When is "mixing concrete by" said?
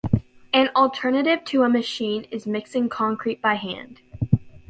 2.47-3.53